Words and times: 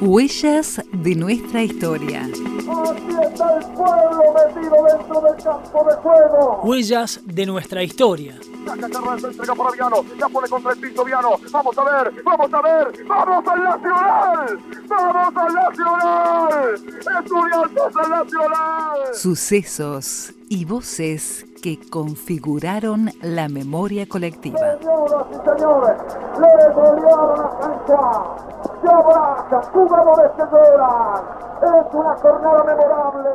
Huellas 0.00 0.82
de 0.92 1.14
nuestra 1.14 1.62
historia. 1.62 2.22
Aquí 2.22 3.16
está 3.22 3.58
el 3.58 3.64
pueblo 3.74 4.34
metido 4.34 4.76
dentro 4.84 5.20
del 5.20 5.36
campo 5.42 5.84
de 5.88 5.94
juego. 5.96 6.60
Huellas 6.64 7.20
de 7.24 7.46
nuestra 7.46 7.82
historia. 7.82 8.38
Saca 8.66 8.88
Carranza, 8.88 9.28
entrega 9.28 9.54
para 9.54 9.70
Viano. 9.70 10.04
La 10.18 10.28
pone 10.28 10.48
contra 10.48 10.72
el 10.72 10.78
piso 10.78 11.04
Viano. 11.04 11.30
Vamos 11.50 11.78
a 11.78 11.84
ver, 11.84 12.22
vamos 12.24 12.52
a 12.52 12.62
ver. 12.62 13.06
¡Vamos 13.06 13.48
al 13.48 13.62
Nacional! 13.62 14.58
¡Vamos 14.88 15.36
al 15.36 15.54
Nacional! 15.54 16.74
¡Estudiantes 17.22 17.96
al 17.96 18.10
Nacional! 18.10 19.14
Sucesos 19.14 20.32
y 20.48 20.64
voces 20.64 21.46
que 21.62 21.78
configuraron 21.78 23.10
la 23.22 23.48
memoria 23.48 24.06
colectiva. 24.08 24.58
Señoras 24.80 25.26
y 25.30 25.34
señores, 25.34 25.96
le 26.40 26.74
golearon 26.74 27.40
a 27.40 27.48
Cancha. 27.60 28.71
Se 28.82 29.70
jugadores 29.70 30.32
que 30.36 30.42
lloran. 30.50 31.24
Es 31.62 31.94
una 31.94 32.16
jornada 32.16 32.64
memorable. 32.64 33.30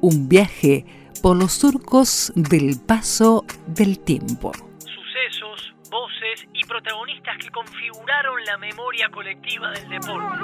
Un 0.00 0.28
viaje 0.28 0.86
por 1.22 1.36
los 1.36 1.52
surcos 1.52 2.32
del 2.34 2.80
paso 2.80 3.44
del 3.66 3.98
tiempo. 3.98 4.52
Sucesos, 4.78 5.74
voces 5.90 6.48
y 6.54 6.64
protagonistas 6.64 7.36
que 7.38 7.50
configuraron 7.50 8.42
la 8.46 8.56
memoria 8.56 9.10
colectiva 9.12 9.70
del 9.72 9.88
deporte. 9.90 10.38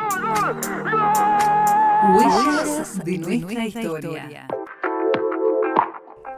Huellas 2.14 3.05
de 3.05 3.19
nuestra 3.19 3.64
historia. 3.64 4.47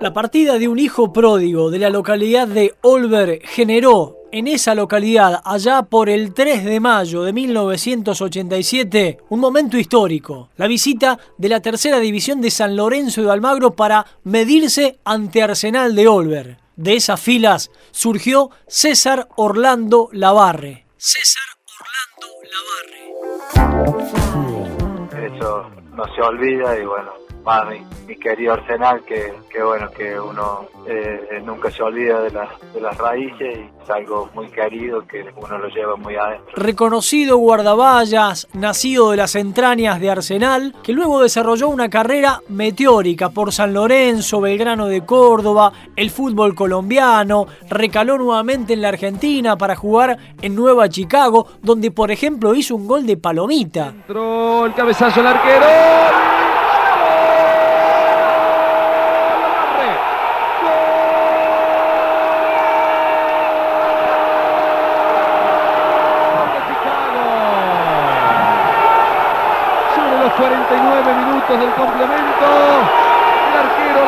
La 0.01 0.13
partida 0.13 0.59
de 0.59 0.69
un 0.69 0.79
hijo 0.79 1.13
pródigo 1.13 1.71
de 1.71 1.79
la 1.81 1.91
localidad 1.91 2.47
de 2.47 2.75
Olver 2.83 3.41
generó 3.43 4.24
en 4.35 4.49
esa 4.49 4.75
localidad, 4.75 5.41
allá 5.45 5.83
por 5.83 6.09
el 6.09 6.35
3 6.35 6.65
de 6.65 6.81
mayo 6.81 7.23
de 7.23 7.33
1987, 7.33 9.19
un 9.29 9.39
momento 9.39 9.79
histórico, 9.79 10.51
la 10.57 10.67
visita 10.67 11.21
de 11.39 11.49
la 11.49 11.61
tercera 11.61 12.01
división 12.01 12.41
de 12.41 12.51
San 12.51 12.75
Lorenzo 12.75 13.23
de 13.23 13.31
Almagro 13.31 13.77
para 13.77 14.05
medirse 14.25 14.99
ante 15.05 15.41
Arsenal 15.41 15.95
de 15.95 16.09
Olver. 16.09 16.59
De 16.75 16.97
esas 16.97 17.21
filas 17.21 17.71
surgió 17.93 18.51
César 18.67 19.29
Orlando 19.37 20.09
Lavarre. 20.11 20.85
César 20.97 21.45
Orlando 21.79 22.27
Lavarre. 23.55 25.37
Eso 25.37 25.71
no 25.95 26.05
se 26.13 26.23
olvida 26.23 26.77
y 26.77 26.85
bueno, 26.85 27.13
más 27.45 27.69
mi, 27.69 27.81
mi, 28.07 28.17
querido 28.17 28.55
Arsenal, 28.55 29.03
que, 29.05 29.33
que 29.51 29.63
bueno, 29.63 29.91
que 29.91 30.19
uno 30.19 30.67
eh, 30.87 31.43
nunca 31.45 31.71
se 31.71 31.83
olvida 31.83 32.21
de, 32.21 32.31
las 32.31 32.49
de 32.73 32.81
las 32.81 32.97
raíces 32.97 33.59
y 33.59 33.83
es 33.83 33.91
algo 33.91 34.31
muy 34.35 34.49
querido 34.49 35.07
que 35.07 35.25
uno 35.37 35.59
lo 35.59 35.69
lleva 35.69 35.97
muy 35.97 36.17
adentro. 36.17 36.53
Reconocido 36.57 37.37
guardaballas, 37.37 38.49
nacido 38.53 39.11
de 39.11 39.19
las 39.19 39.35
entrañas 39.35 40.01
de 40.01 40.11
Arsenal, 40.11 40.75
que 40.83 40.93
luego 40.93 41.23
desarrolló 41.23 41.69
una 41.69 41.89
carrera 41.89 42.41
meteórica 42.49 43.31
por 43.31 43.53
San 43.53 43.75
Lorenzo, 43.75 44.41
Belgrano 44.41 44.87
de 44.87 45.05
Córdoba, 45.05 45.73
el 45.97 46.11
fútbol 46.11 46.55
colombiano, 46.55 47.47
recaló 47.69 48.19
nuevamente 48.19 48.73
en 48.73 48.83
la 48.83 48.89
Argentina 48.89 49.57
para 49.57 49.77
jugar 49.77 50.19
en 50.41 50.55
Nueva 50.55 50.89
Chicago, 50.89 51.47
donde 51.63 51.91
por 51.91 52.11
ejemplo 52.11 52.55
hizo 52.55 52.75
un 52.75 52.87
gol 52.87 53.07
de 53.07 53.17
palomita. 53.17 53.89
Entró 53.89 54.67
el 54.67 54.75
cabezazo 54.75 55.21
al 55.21 55.27
arquero. 55.27 56.34
Del 71.53 71.75
complemento. 71.75 72.47
El 73.51 73.59
arquero. 73.61 74.05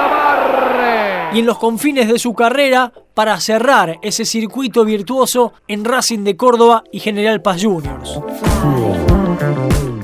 Y 1.32 1.41
en 1.41 1.47
los 1.47 1.58
confines 1.58 2.08
de 2.08 2.19
su 2.19 2.32
carrera, 2.34 2.92
para 3.14 3.38
cerrar 3.41 3.98
ese 4.02 4.24
circuito 4.24 4.84
virtuoso 4.84 5.52
en 5.69 5.84
Racing 5.84 6.24
de 6.24 6.36
Córdoba 6.36 6.84
y 6.92 7.00
General 7.00 7.42
Paz 7.42 7.62
Juniors. 7.62 8.20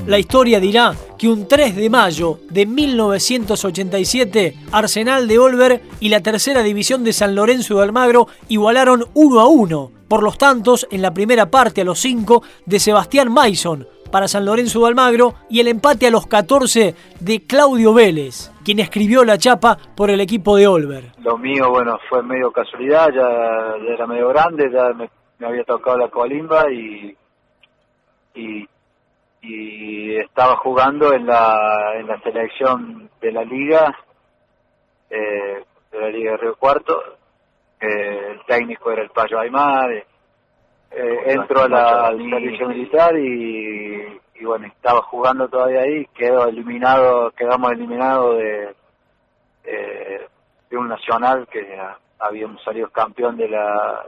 La 0.05 0.19
historia 0.19 0.59
dirá 0.59 0.93
que 1.17 1.29
un 1.29 1.47
3 1.47 1.75
de 1.75 1.89
mayo 1.89 2.39
de 2.49 2.65
1987, 2.65 4.57
Arsenal 4.71 5.27
de 5.27 5.39
Olver 5.39 5.81
y 5.99 6.09
la 6.09 6.21
tercera 6.21 6.61
división 6.61 7.03
de 7.03 7.13
San 7.13 7.35
Lorenzo 7.35 7.77
de 7.77 7.83
Almagro 7.83 8.27
igualaron 8.49 9.05
1 9.13 9.39
a 9.39 9.47
1 9.47 9.91
por 10.07 10.21
los 10.21 10.37
tantos 10.37 10.87
en 10.91 11.01
la 11.01 11.13
primera 11.13 11.49
parte 11.49 11.81
a 11.81 11.85
los 11.85 11.99
5 11.99 12.43
de 12.65 12.79
Sebastián 12.79 13.31
Maison 13.33 13.87
para 14.13 14.27
San 14.27 14.45
Lorenzo 14.45 14.81
de 14.81 14.89
Almagro 14.89 15.33
y 15.49 15.59
el 15.59 15.67
empate 15.67 16.05
a 16.05 16.11
los 16.11 16.27
14 16.27 16.93
de 17.19 17.47
Claudio 17.47 17.95
Vélez, 17.95 18.51
quien 18.63 18.79
escribió 18.79 19.23
la 19.25 19.39
chapa 19.39 19.75
por 19.97 20.11
el 20.11 20.21
equipo 20.21 20.55
de 20.55 20.67
Olver. 20.67 21.05
Lo 21.17 21.35
mío, 21.39 21.71
bueno, 21.71 21.97
fue 22.07 22.21
medio 22.21 22.51
casualidad, 22.51 23.07
ya, 23.07 23.75
ya 23.83 23.91
era 23.91 24.05
medio 24.05 24.27
grande, 24.27 24.69
ya 24.71 24.89
me, 24.89 25.09
me, 25.39 25.47
había 25.47 25.63
tocado 25.63 25.97
la 25.97 26.09
colimba 26.09 26.71
y, 26.71 27.17
y, 28.35 28.69
y 29.41 30.15
estaba 30.17 30.57
jugando 30.57 31.11
en 31.11 31.25
la, 31.25 31.95
en 31.95 32.05
la 32.05 32.21
selección 32.21 33.09
de 33.19 33.31
la 33.31 33.43
liga, 33.43 33.97
eh, 35.09 35.63
de 35.91 35.99
la 35.99 36.09
liga 36.09 36.31
de 36.33 36.37
Río 36.37 36.55
Cuarto, 36.57 37.01
eh, 37.81 38.33
el 38.33 38.45
técnico 38.45 38.91
era 38.91 39.01
el 39.01 39.09
Payo 39.09 39.39
Aymar, 39.39 39.91
eh, 39.91 41.23
entro 41.25 41.63
a 41.63 41.67
la, 41.67 42.07
al 42.09 42.19
servicio 42.19 42.69
militar 42.69 43.17
y, 43.17 43.92
y, 44.43 44.45
bueno, 44.45 44.67
estaba 44.67 45.01
jugando 45.03 45.47
todavía 45.47 45.83
ahí, 45.83 46.05
quedó 46.13 46.49
eliminado, 46.49 47.31
quedamos 47.31 47.71
eliminados 47.71 48.37
de, 48.37 48.75
eh, 49.63 50.27
de 50.69 50.77
un 50.77 50.89
nacional 50.89 51.47
que 51.47 51.65
habíamos 52.19 52.61
salido 52.61 52.89
campeón 52.89 53.37
de 53.37 53.47
la 53.47 54.05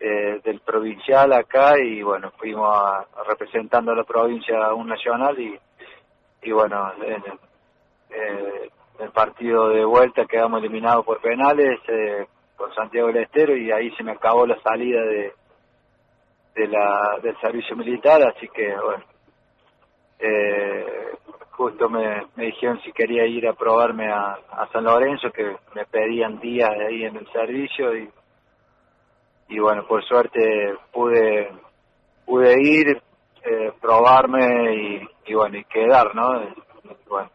eh, 0.00 0.42
del 0.44 0.60
provincial 0.60 1.32
acá 1.32 1.78
y 1.78 2.02
bueno, 2.02 2.30
fuimos 2.36 2.68
a, 2.76 3.06
representando 3.26 3.92
a 3.92 3.96
la 3.96 4.04
provincia 4.04 4.66
a 4.66 4.74
un 4.74 4.86
nacional 4.86 5.40
y, 5.40 5.58
y 6.42 6.52
bueno, 6.52 6.92
en, 7.02 7.24
eh, 8.10 8.70
el 8.98 9.10
partido 9.12 9.70
de 9.70 9.82
vuelta 9.82 10.26
quedamos 10.26 10.60
eliminados 10.60 11.06
por 11.06 11.22
penales 11.22 11.80
eh, 11.88 12.26
con 12.54 12.74
Santiago 12.74 13.06
del 13.06 13.24
Estero 13.24 13.56
y 13.56 13.72
ahí 13.72 13.90
se 13.92 14.04
me 14.04 14.12
acabó 14.12 14.46
la 14.46 14.60
salida 14.60 15.00
de 15.04 15.32
de 16.54 16.66
la, 16.66 17.18
del 17.22 17.38
servicio 17.40 17.76
militar, 17.76 18.20
así 18.22 18.48
que 18.48 18.74
bueno, 18.74 19.04
eh, 20.18 20.86
justo 21.50 21.88
me, 21.88 22.26
me, 22.36 22.46
dijeron 22.46 22.80
si 22.82 22.92
quería 22.92 23.26
ir 23.26 23.46
a 23.48 23.52
probarme 23.52 24.10
a, 24.10 24.38
San 24.72 24.84
Lorenzo, 24.84 25.30
que 25.30 25.56
me 25.74 25.84
pedían 25.86 26.40
días 26.40 26.70
ahí 26.70 27.04
en 27.04 27.16
el 27.16 27.26
servicio 27.32 27.96
y, 27.96 28.08
y 29.48 29.58
bueno, 29.58 29.86
por 29.86 30.04
suerte 30.04 30.74
pude, 30.92 31.50
pude 32.26 32.60
ir, 32.60 33.02
eh, 33.44 33.72
probarme 33.80 34.74
y, 34.74 35.08
y, 35.26 35.34
bueno, 35.34 35.56
y 35.56 35.64
quedar, 35.64 36.14
¿no? 36.14 36.42
Y, 36.42 36.54
bueno, 37.08 37.30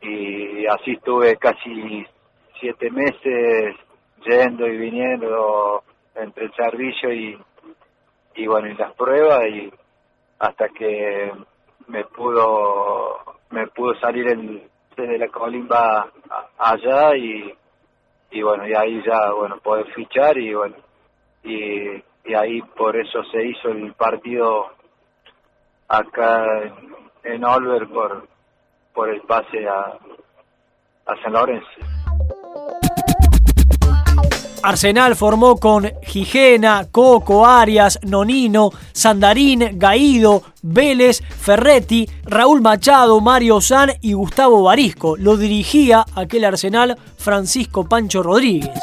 y 0.00 0.66
así 0.66 0.92
estuve 0.92 1.36
casi 1.36 2.06
siete 2.60 2.90
meses 2.90 3.76
yendo 4.26 4.66
y 4.66 4.76
viniendo 4.76 5.82
entre 6.14 6.46
el 6.46 6.54
servicio 6.54 7.12
y, 7.12 7.38
y 8.34 8.46
bueno 8.46 8.68
y 8.68 8.74
las 8.74 8.92
pruebas 8.94 9.46
y 9.48 9.72
hasta 10.38 10.68
que 10.68 11.32
me 11.88 12.04
pudo 12.04 13.18
me 13.50 13.66
pudo 13.68 13.94
salir 14.00 14.26
el 14.28 14.62
desde 14.96 15.18
la 15.18 15.28
colimba 15.28 16.08
allá 16.58 17.16
y 17.16 17.52
y 18.30 18.42
bueno 18.42 18.66
y 18.66 18.74
ahí 18.74 19.02
ya 19.04 19.32
bueno 19.32 19.58
poder 19.58 19.86
fichar 19.92 20.38
y 20.38 20.54
bueno 20.54 20.76
y, 21.42 22.02
y 22.24 22.34
ahí 22.34 22.62
por 22.76 22.96
eso 22.96 23.22
se 23.24 23.44
hizo 23.44 23.68
el 23.68 23.92
partido 23.94 24.68
acá 25.88 26.62
en, 26.62 27.34
en 27.34 27.44
Olver 27.44 27.88
por 27.88 28.26
por 28.92 29.08
el 29.08 29.20
pase 29.22 29.68
a 29.68 29.98
a 31.06 31.22
San 31.22 31.32
Lorenzo 31.32 32.03
Arsenal 34.64 35.14
formó 35.14 35.58
con 35.58 35.92
Gigena, 36.02 36.88
Coco, 36.90 37.44
Arias, 37.44 37.98
Nonino, 38.02 38.70
Sandarín, 38.92 39.78
Gaído, 39.78 40.42
Vélez, 40.62 41.20
Ferretti, 41.38 42.08
Raúl 42.24 42.62
Machado, 42.62 43.20
Mario 43.20 43.60
San 43.60 43.92
y 44.00 44.14
Gustavo 44.14 44.62
Barisco. 44.62 45.18
Lo 45.18 45.36
dirigía 45.36 46.06
aquel 46.14 46.46
Arsenal 46.46 46.96
Francisco 47.18 47.86
Pancho 47.86 48.22
Rodríguez. 48.22 48.80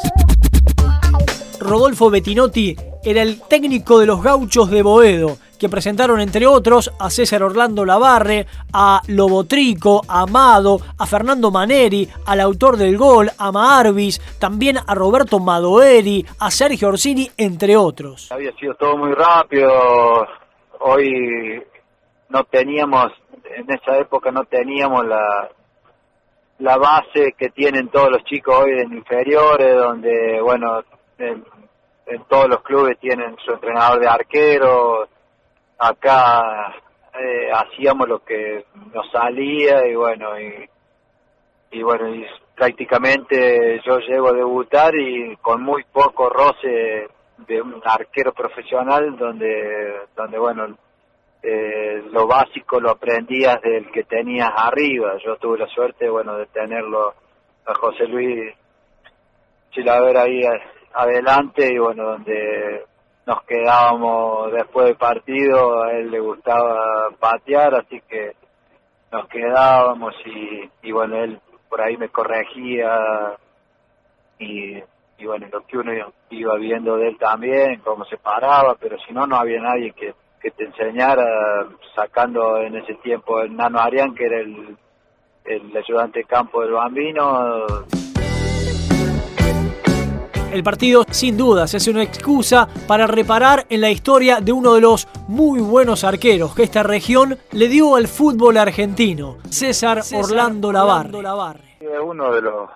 Rodolfo 1.58 2.10
Bettinotti 2.10 2.76
era 3.02 3.22
el 3.22 3.40
técnico 3.40 3.98
de 3.98 4.06
los 4.06 4.22
gauchos 4.22 4.70
de 4.70 4.82
Boedo, 4.82 5.36
que 5.62 5.68
presentaron 5.68 6.20
entre 6.20 6.44
otros 6.44 6.90
a 6.98 7.08
César 7.08 7.44
Orlando 7.44 7.84
Lavarre, 7.84 8.46
a 8.72 9.00
Lobotrico, 9.06 10.02
a 10.08 10.22
Amado, 10.22 10.78
a 10.98 11.06
Fernando 11.06 11.52
Maneri, 11.52 12.08
al 12.26 12.40
autor 12.40 12.76
del 12.76 12.98
gol, 12.98 13.30
a 13.38 13.52
Maarvis, 13.52 14.18
también 14.40 14.78
a 14.84 14.92
Roberto 14.92 15.38
Madoeri, 15.38 16.26
a 16.40 16.50
Sergio 16.50 16.88
Orsini, 16.88 17.30
entre 17.36 17.76
otros. 17.76 18.32
Había 18.32 18.50
sido 18.56 18.74
todo 18.74 18.96
muy 18.96 19.12
rápido, 19.12 20.26
hoy 20.80 21.62
no 22.28 22.42
teníamos, 22.42 23.12
en 23.44 23.70
esa 23.70 23.98
época 23.98 24.32
no 24.32 24.42
teníamos 24.46 25.06
la, 25.06 25.48
base 26.58 27.34
que 27.38 27.50
tienen 27.50 27.88
todos 27.88 28.10
los 28.10 28.24
chicos 28.24 28.64
hoy 28.64 28.80
en 28.80 28.94
inferiores, 28.94 29.76
donde, 29.76 30.40
bueno, 30.42 30.82
en, 31.18 31.44
todos 32.28 32.48
los 32.48 32.62
clubes 32.62 32.98
tienen 32.98 33.36
su 33.44 33.52
entrenador 33.52 34.00
de 34.00 34.08
arquero, 34.08 35.06
acá 35.78 36.74
eh, 37.18 37.50
hacíamos 37.52 38.08
lo 38.08 38.24
que 38.24 38.64
nos 38.92 39.10
salía 39.10 39.86
y 39.86 39.94
bueno, 39.94 40.30
y, 41.70 41.82
bueno, 41.82 42.14
y 42.14 42.26
prácticamente 42.54 43.80
yo 43.84 43.98
llego 43.98 44.28
a 44.28 44.32
debutar 44.32 44.94
y 44.94 45.36
con 45.36 45.62
muy 45.62 45.84
poco 45.84 46.28
roce 46.28 47.08
de 47.38 47.62
un 47.62 47.80
arquero 47.84 48.32
profesional 48.32 49.16
donde, 49.16 50.02
donde 50.14 50.38
bueno, 50.38 50.76
eh, 51.42 52.04
lo 52.10 52.26
básico 52.26 52.80
lo 52.80 52.90
aprendías 52.90 53.60
del 53.62 53.90
que 53.90 54.04
tenías 54.04 54.50
arriba. 54.54 55.16
Yo 55.24 55.36
tuve 55.36 55.58
la 55.58 55.66
suerte, 55.66 56.08
bueno, 56.08 56.36
de 56.36 56.46
tenerlo 56.46 57.14
a 57.66 57.74
José 57.74 58.06
Luis 58.06 58.54
Chilaver 59.72 60.16
ahí 60.16 60.42
adelante 60.94 61.66
y 61.72 61.78
bueno, 61.78 62.04
donde 62.04 62.84
nos 63.26 63.42
quedábamos 63.44 64.52
después 64.52 64.86
del 64.86 64.96
partido, 64.96 65.82
a 65.82 65.92
él 65.92 66.10
le 66.10 66.20
gustaba 66.20 67.10
patear, 67.18 67.74
así 67.74 68.00
que 68.08 68.32
nos 69.10 69.28
quedábamos 69.28 70.14
y, 70.24 70.70
y 70.82 70.92
bueno, 70.92 71.22
él 71.22 71.40
por 71.68 71.80
ahí 71.80 71.96
me 71.96 72.08
corregía 72.08 73.36
y, 74.38 74.76
y 75.18 75.26
bueno, 75.26 75.46
lo 75.52 75.66
que 75.66 75.78
uno 75.78 75.92
iba 76.30 76.56
viendo 76.56 76.96
de 76.96 77.08
él 77.08 77.18
también, 77.18 77.80
cómo 77.84 78.04
se 78.06 78.16
paraba, 78.16 78.74
pero 78.80 78.96
si 79.06 79.12
no, 79.12 79.26
no 79.26 79.36
había 79.36 79.60
nadie 79.60 79.92
que 79.92 80.14
que 80.42 80.50
te 80.50 80.64
enseñara 80.64 81.68
sacando 81.94 82.58
en 82.58 82.76
ese 82.76 82.94
tiempo 82.94 83.40
el 83.40 83.54
Nano 83.54 83.78
Arián, 83.78 84.12
que 84.14 84.26
era 84.26 84.40
el, 84.40 84.76
el 85.44 85.76
ayudante 85.76 86.20
de 86.20 86.24
campo 86.24 86.62
del 86.62 86.72
Bambino. 86.72 87.66
El 90.52 90.62
partido, 90.62 91.04
sin 91.10 91.38
dudas, 91.38 91.72
es 91.72 91.88
una 91.88 92.02
excusa 92.02 92.68
para 92.86 93.06
reparar 93.06 93.64
en 93.70 93.80
la 93.80 93.88
historia 93.88 94.38
de 94.40 94.52
uno 94.52 94.74
de 94.74 94.82
los 94.82 95.08
muy 95.26 95.60
buenos 95.60 96.04
arqueros 96.04 96.54
que 96.54 96.62
esta 96.62 96.82
región 96.82 97.38
le 97.52 97.68
dio 97.68 97.96
al 97.96 98.06
fútbol 98.06 98.58
argentino, 98.58 99.38
César, 99.48 100.02
Orlando 100.14 100.70
Lavarre. 100.70 101.78
Es 101.80 101.98
uno 102.02 102.30
de 102.34 102.42
los, 102.42 102.68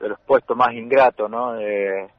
de 0.00 0.08
los 0.08 0.18
puestos 0.26 0.56
más 0.56 0.74
ingratos, 0.74 1.30
¿no? 1.30 1.56
Eh, 1.60 2.10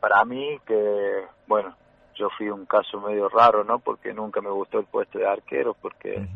para 0.00 0.24
mí, 0.24 0.58
que, 0.66 1.26
bueno, 1.46 1.76
yo 2.14 2.30
fui 2.38 2.48
un 2.48 2.64
caso 2.64 3.02
medio 3.02 3.28
raro, 3.28 3.64
¿no? 3.64 3.80
Porque 3.80 4.14
nunca 4.14 4.40
me 4.40 4.50
gustó 4.50 4.78
el 4.78 4.86
puesto 4.86 5.18
de 5.18 5.26
arquero, 5.26 5.76
porque 5.80 6.26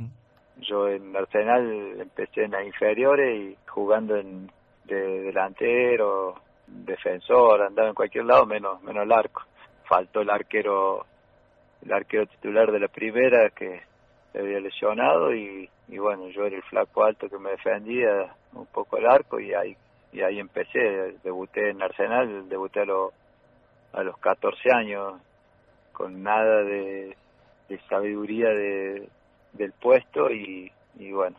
yo 0.59 0.87
en 0.87 1.17
Arsenal 1.17 1.99
empecé 1.99 2.45
en 2.45 2.51
las 2.51 2.67
inferiores 2.67 3.41
y 3.41 3.57
jugando 3.67 4.17
en 4.17 4.51
de 4.85 5.23
delantero, 5.23 6.35
defensor, 6.67 7.63
andaba 7.63 7.89
en 7.89 7.95
cualquier 7.95 8.25
lado 8.25 8.47
menos 8.47 8.83
menos 8.83 9.05
el 9.05 9.13
arco. 9.13 9.43
Faltó 9.85 10.21
el 10.21 10.31
arquero 10.31 11.07
el 11.83 11.93
arquero 11.93 12.27
titular 12.27 12.73
de 12.73 12.81
la 12.81 12.89
primera 12.89 13.51
que 13.51 13.83
se 14.33 14.39
había 14.41 14.61
lesionado 14.61 15.35
y, 15.35 15.69
y 15.89 15.99
bueno, 15.99 16.29
yo 16.29 16.45
era 16.47 16.57
el 16.57 16.63
flaco 16.63 17.05
alto 17.05 17.29
que 17.29 17.39
me 17.39 17.51
defendía 17.51 18.35
un 18.55 18.67
poco 18.67 18.97
el 18.97 19.07
arco 19.07 19.39
y 19.39 19.55
ahí 19.55 19.77
y 20.13 20.23
ahí 20.23 20.39
empecé, 20.41 21.15
debuté 21.23 21.71
en 21.71 21.83
Arsenal, 21.83 22.49
debuté 22.49 22.81
a, 22.81 22.85
los 22.87 23.13
a 23.93 24.03
los 24.03 24.17
14 24.19 24.59
años 24.73 25.21
con 25.93 26.23
nada 26.23 26.63
de, 26.63 27.17
sabiduría 27.89 28.49
de, 28.49 29.09
del 29.53 29.73
puesto 29.73 30.31
y, 30.31 30.73
y, 30.99 31.13
bueno, 31.13 31.37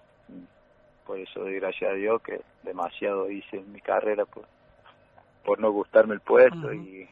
por 1.06 1.18
eso 1.19 1.39
doy 1.39 1.56
gracias 1.56 1.91
a 1.91 1.94
Dios 1.94 2.21
que 2.21 2.41
demasiado 2.63 3.31
hice 3.31 3.57
en 3.57 3.71
mi 3.71 3.81
carrera 3.81 4.25
por, 4.25 4.45
por 5.47 5.61
no 5.61 5.71
gustarme 5.71 6.13
el 6.13 6.19
puesto 6.19 6.73
y, 6.73 7.07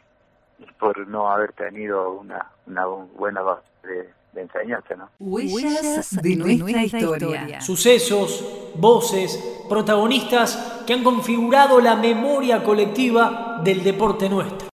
por 0.78 1.08
no 1.08 1.32
haber 1.32 1.54
tenido 1.54 2.12
una, 2.12 2.52
una 2.68 2.86
buena 2.86 3.42
base 3.42 3.64
de, 3.84 4.42
enseñanza, 4.42 4.94
¿no? 4.96 5.10
Huellas 5.18 6.22
de 6.22 6.36
nuestra 6.36 6.84
historia. 6.84 7.62
Sucesos, 7.62 8.74
voces, 8.76 9.64
protagonistas 9.70 10.84
que 10.86 10.92
han 10.92 11.06
configurado 11.06 11.80
la 11.80 11.96
memoria 11.96 12.62
colectiva 12.62 13.62
del 13.64 13.82
deporte 13.82 14.28
nuestro. 14.28 14.58